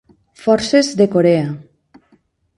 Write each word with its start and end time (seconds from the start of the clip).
Forces 0.43 0.87
de 0.99 1.05
Corea. 1.13 1.47